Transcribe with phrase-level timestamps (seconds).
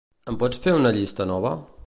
[0.31, 1.55] Em pots fer una llista nova?